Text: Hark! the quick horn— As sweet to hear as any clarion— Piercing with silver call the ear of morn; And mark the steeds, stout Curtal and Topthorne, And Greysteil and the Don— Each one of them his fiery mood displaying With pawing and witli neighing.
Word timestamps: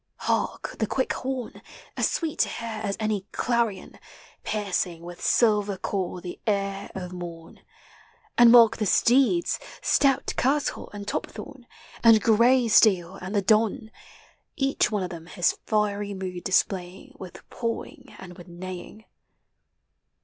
Hark! 0.21 0.77
the 0.79 0.87
quick 0.87 1.13
horn— 1.13 1.61
As 1.95 2.09
sweet 2.09 2.39
to 2.39 2.49
hear 2.49 2.81
as 2.81 2.97
any 2.99 3.27
clarion— 3.31 3.99
Piercing 4.51 5.03
with 5.03 5.21
silver 5.21 5.77
call 5.77 6.19
the 6.19 6.39
ear 6.47 6.89
of 6.95 7.13
morn; 7.13 7.59
And 8.35 8.51
mark 8.51 8.77
the 8.77 8.87
steeds, 8.87 9.59
stout 9.79 10.33
Curtal 10.37 10.89
and 10.91 11.05
Topthorne, 11.07 11.67
And 12.03 12.19
Greysteil 12.19 13.17
and 13.21 13.35
the 13.35 13.43
Don— 13.43 13.91
Each 14.71 14.89
one 14.89 15.03
of 15.03 15.11
them 15.11 15.27
his 15.27 15.55
fiery 15.67 16.15
mood 16.15 16.45
displaying 16.45 17.13
With 17.19 17.47
pawing 17.51 18.05
and 18.17 18.33
witli 18.33 18.47
neighing. 18.47 19.05